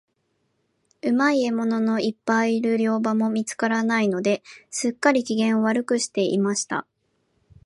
[1.03, 6.87] うまい獲物のいっぱいいる猟場も見つからないので、すっかり、機嫌を悪くしていました。